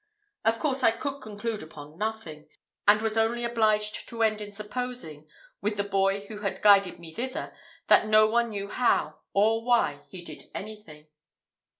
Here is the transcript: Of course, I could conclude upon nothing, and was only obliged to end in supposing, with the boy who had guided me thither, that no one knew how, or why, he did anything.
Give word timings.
Of 0.43 0.57
course, 0.57 0.81
I 0.81 0.89
could 0.89 1.19
conclude 1.19 1.61
upon 1.61 1.95
nothing, 1.99 2.49
and 2.87 3.03
was 3.03 3.17
only 3.19 3.43
obliged 3.43 4.09
to 4.09 4.23
end 4.23 4.41
in 4.41 4.51
supposing, 4.51 5.29
with 5.61 5.77
the 5.77 5.83
boy 5.83 6.21
who 6.21 6.39
had 6.39 6.63
guided 6.63 6.97
me 6.97 7.13
thither, 7.13 7.55
that 7.85 8.07
no 8.07 8.25
one 8.25 8.49
knew 8.49 8.67
how, 8.69 9.19
or 9.31 9.63
why, 9.63 10.07
he 10.09 10.23
did 10.23 10.45
anything. 10.55 11.05